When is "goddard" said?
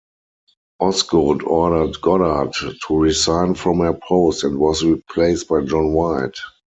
2.01-2.53